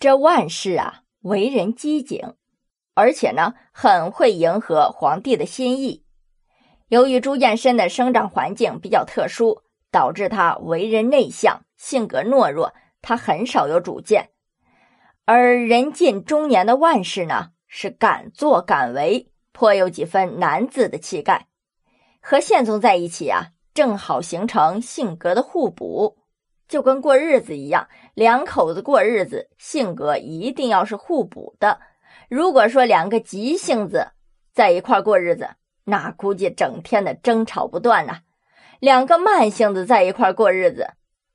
[0.00, 2.34] 这万氏啊，为人机警，
[2.94, 6.04] 而且呢，很会迎合皇帝的心意。
[6.86, 12.72] 由于朱见深的生长环境比较特殊，导致他为人内向，性格懦弱，
[13.02, 14.30] 他很少有主见。
[15.24, 21.48] 而人近中年的万氏呢，是敢作敢为，颇有几分男子的气概。
[22.20, 26.18] 和宪宗在一起啊，正好形成性格的互补，
[26.68, 31.80] 就跟过日子一样，两口子过日子，性格一定要是互补的。
[32.28, 34.08] 如果说两个急性子
[34.52, 35.48] 在一块过日子，
[35.84, 38.20] 那估计整天的争吵不断呐，
[38.80, 40.90] 两个慢性子在一块过日子，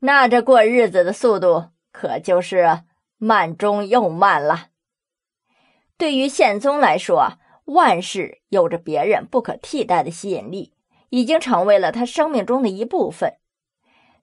[0.00, 2.82] 那这过日子的速度可就是
[3.16, 4.66] 慢中又慢了。
[5.96, 10.74] 对于宪宗来说，万氏有着别人不可替代的吸引力，
[11.08, 13.38] 已经成为了他生命中的一部分。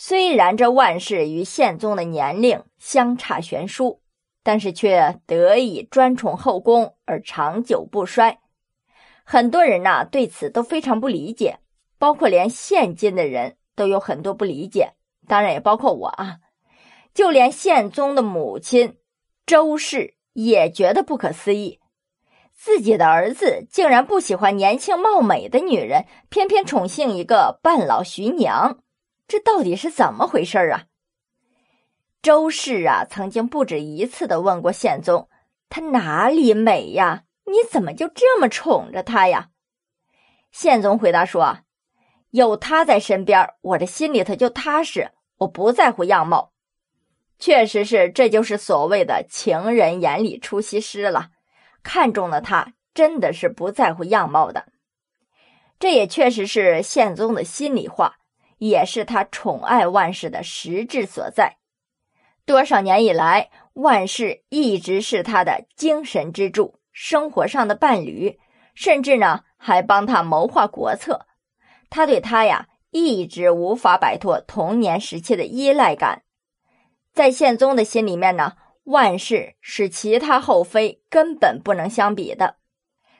[0.00, 4.00] 虽然这万氏与宪宗的年龄相差悬殊，
[4.44, 8.38] 但是却得以专宠后宫而长久不衰。
[9.24, 11.58] 很多人呐对此都非常不理解，
[11.98, 14.92] 包括连现今的人都有很多不理解，
[15.26, 16.36] 当然也包括我啊。
[17.12, 18.98] 就连宪宗的母亲
[19.46, 21.80] 周氏也觉得不可思议，
[22.54, 28.78] 自己的儿子竟然不喜欢年轻貌美的女人，偏偏宠幸一个半老徐娘，
[29.28, 30.86] 这到底是怎么回事啊？
[32.20, 35.28] 周氏啊曾经不止一次的问过宪宗
[35.70, 39.48] ：“她哪里美呀？”你怎么就这么宠着他呀？
[40.52, 41.60] 宪宗回答说
[42.28, 46.52] ：“有他在身边，我这心里头就踏实，我不在乎样貌。
[47.38, 51.30] 确实是，这就是所谓的情人眼里出西施了。
[51.82, 54.66] 看中了他，真的是不在乎样貌的。
[55.78, 58.17] 这也确实是宪宗的心里话，
[58.58, 61.56] 也是他宠爱万氏的实质所在。
[62.44, 68.40] 多少年以来，万氏一直是他的精神支柱。”生活上的伴侣，
[68.74, 71.26] 甚至呢还帮他谋划国策。
[71.90, 76.24] 他对他呀一直无法摆脱童年时期的依赖感。
[77.14, 82.56] 在宪宗的心里面呢，万氏是其他后妃根本不能相比的，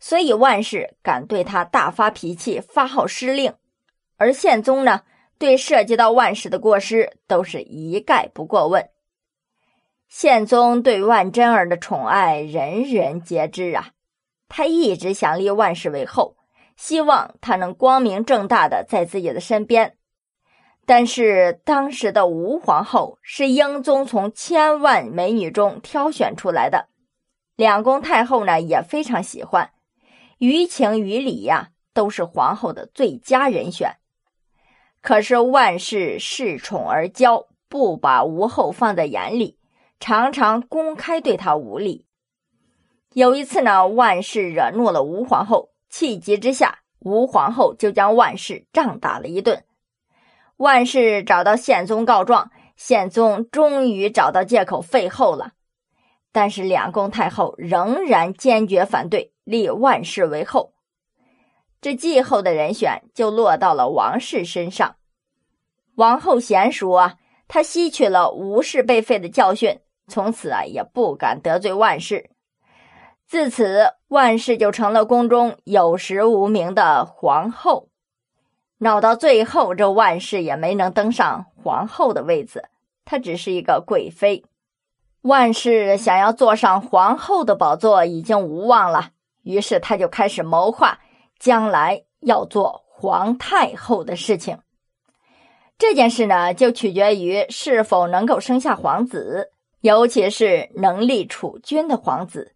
[0.00, 3.54] 所以万氏敢对他大发脾气、发号施令。
[4.16, 5.02] 而宪宗呢，
[5.40, 8.90] 对涉及到万氏的过失都是一概不过问。
[10.06, 13.92] 宪宗对万贞儿的宠爱，人人皆知啊。
[14.48, 16.36] 他一直想立万氏为后，
[16.76, 19.96] 希望她能光明正大的在自己的身边。
[20.84, 26.88] 但是当时的吴皇后是英宗从千万美女中挑选出来的，
[27.56, 29.70] 两宫太后呢也非常喜欢，
[30.36, 33.99] 于情于理呀都是皇后的最佳人选。
[35.02, 39.58] 可是万氏恃宠而骄，不把吴后放在眼里。
[39.98, 42.06] 常常公开对他无礼。
[43.12, 49.64] 有一次呢，万氏惹怒了吴皇后，气急之下，吴皇后就将万氏杖打了一顿。
[50.56, 55.52] 万氏找到宪宗告状，宪宗终于找到借口废后了。
[56.32, 60.72] 但是两宫太后仍然坚决反对立万氏为后，
[61.80, 64.96] 这继后的人选就落到了王氏身上。
[65.96, 67.16] 王后娴熟啊，
[67.48, 69.80] 她吸取了吴氏被废的教训。
[70.08, 72.30] 从此啊，也不敢得罪万氏。
[73.26, 77.88] 自此，万氏就成了宫中有实无名的皇后。
[78.78, 82.68] 闹到最后，这万氏也没能登上皇后的位子，
[83.04, 84.44] 她只是一个贵妃。
[85.22, 89.10] 万氏想要坐上皇后的宝座已经无望了，
[89.42, 90.98] 于是她就开始谋划
[91.40, 94.60] 将来要做皇太后的事情。
[95.76, 99.50] 这件事呢，就取决于是否能够生下皇子。
[99.80, 102.54] 尤其是能力储君的皇子，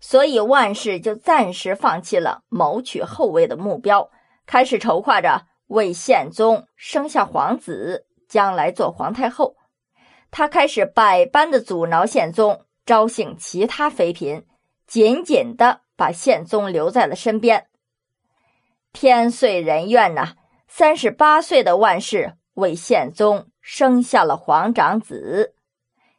[0.00, 4.10] 所以万氏就暂时放弃了谋取后位的目标，
[4.46, 9.54] 开始筹划着为宪宗生下皇子，将来做皇太后。
[10.32, 14.44] 他开始百般的阻挠宪宗，招幸其他妃嫔，
[14.88, 17.68] 紧紧的把宪宗留在了身边。
[18.92, 20.34] 天遂人愿呐，
[20.66, 25.54] 三十八岁的万氏为宪宗生下了皇长子。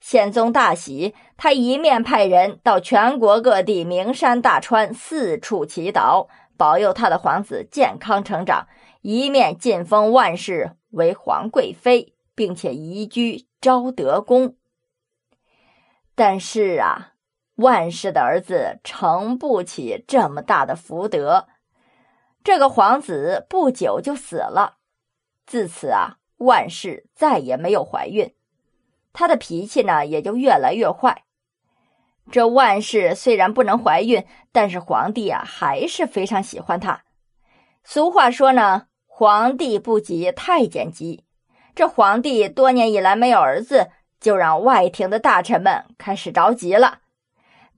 [0.00, 8.66] 宪宗大喜，他一面派人到全国各地名山大川四处祈祷，保佑他的皇子健康成长；
[9.02, 14.56] 一面晋封万氏为皇贵妃，并且移居昭德宫。
[16.14, 17.14] 但是啊，
[17.56, 21.46] 万氏的儿子承不起这么大的福德，
[22.44, 24.76] 这个皇子不久就死了。
[25.46, 28.34] 自此啊，万氏再也没有怀孕。
[29.14, 31.24] 他的脾气呢，也就越来越坏，
[32.30, 37.04] 这万氏虽然不能怀孕，但是皇帝啊还是非常喜欢她。
[37.82, 41.24] 俗话说呢，皇帝不急太监急。
[41.74, 46.98] 这皇帝多年以来没有儿子，就让外廷的大臣们开始着急了。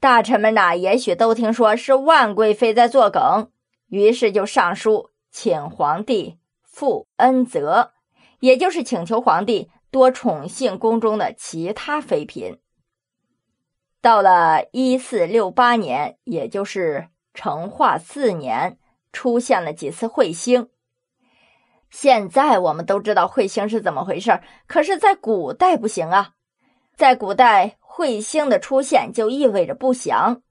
[0.00, 3.50] 大臣们呐，也许都听说是万贵妃在作梗，
[3.88, 7.92] 于是就上书请皇帝复恩泽，
[8.40, 12.58] 也就是请求皇帝多宠幸宫中的其他妃嫔。
[14.00, 18.78] 到了一四六八年，也就是成化四年，
[19.12, 20.68] 出现了几次彗星。
[21.90, 26.34] 现在我们都知道彗星是怎么回事可是，在古代不行啊，
[26.94, 30.42] 在古代彗星的出现就意味着不祥。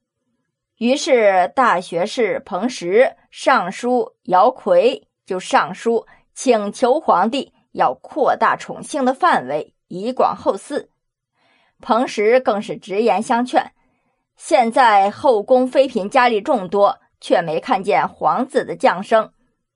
[0.78, 10.88] 于是，大学士彭实上书姚奎就上书请求皇帝要扩大宠幸的范围，以广后嗣。
[11.82, 13.74] 彭时更是直言相劝：
[14.38, 19.34] 现在后宫妃嫔佳丽众多，却没看见皇子的降生，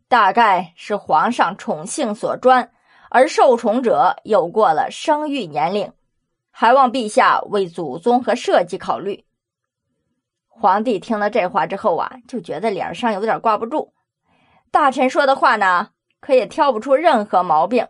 [0.08, 2.72] 大概是皇上宠幸所专，
[3.10, 5.92] 而受宠者又过了生育年龄，
[6.50, 9.26] 还望陛下为祖宗和社稷考虑。
[10.60, 13.94] 皇帝听了这话之后啊，就觉得脸上有点挂不住。
[14.72, 15.90] 大臣说的话呢，
[16.20, 17.88] 可也挑不出任何毛病，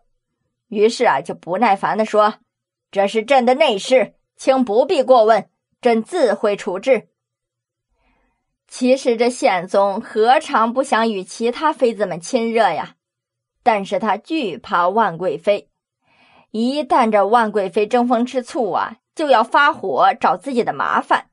[0.67, 2.35] 于是啊，就不耐烦地说。
[2.91, 5.49] 这是朕的内事，请不必过问，
[5.81, 7.09] 朕自会处置。
[8.67, 12.95] 其实这宪宗何尝不想与其他妃子们亲热呀？
[13.63, 15.69] 但是他惧怕万贵妃，
[16.51, 21.28] 一旦这万贵妃争风吃醋啊，就要发火找自己的麻烦。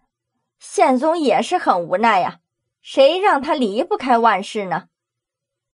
[0.58, 2.40] 宪宗也是很无奈呀，
[2.80, 4.88] 谁让他离不开万氏呢？